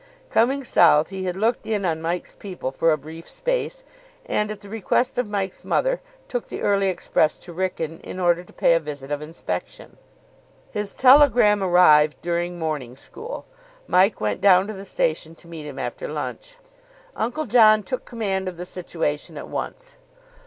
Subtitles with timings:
[0.31, 3.83] Coming south, he had looked in on Mike's people for a brief space,
[4.25, 8.43] and, at the request of Mike's mother, took the early express to Wrykyn in order
[8.43, 9.97] to pay a visit of inspection.
[10.71, 13.45] His telegram arrived during morning school.
[13.85, 16.55] Mike went down to the station to meet him after lunch.
[17.15, 19.97] Uncle John took command of the situation at once.